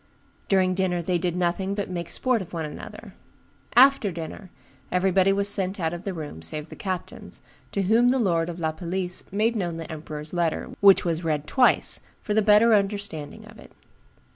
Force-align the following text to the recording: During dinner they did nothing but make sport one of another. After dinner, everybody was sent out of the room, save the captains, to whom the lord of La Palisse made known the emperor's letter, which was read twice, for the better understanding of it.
During 0.47 0.73
dinner 0.73 0.99
they 1.03 1.19
did 1.19 1.35
nothing 1.35 1.75
but 1.75 1.87
make 1.87 2.09
sport 2.09 2.41
one 2.51 2.65
of 2.65 2.71
another. 2.71 3.13
After 3.75 4.11
dinner, 4.11 4.49
everybody 4.91 5.31
was 5.31 5.47
sent 5.47 5.79
out 5.79 5.93
of 5.93 6.05
the 6.05 6.13
room, 6.15 6.41
save 6.41 6.69
the 6.69 6.75
captains, 6.75 7.39
to 7.71 7.83
whom 7.83 8.09
the 8.09 8.17
lord 8.17 8.49
of 8.49 8.59
La 8.59 8.71
Palisse 8.71 9.25
made 9.31 9.55
known 9.55 9.77
the 9.77 9.91
emperor's 9.91 10.33
letter, 10.33 10.71
which 10.79 11.05
was 11.05 11.23
read 11.23 11.45
twice, 11.45 11.99
for 12.23 12.33
the 12.33 12.41
better 12.41 12.73
understanding 12.73 13.45
of 13.45 13.59
it. 13.59 13.73